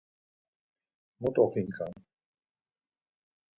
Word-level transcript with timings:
Mot 1.21 1.35
oxinǩan! 1.43 1.93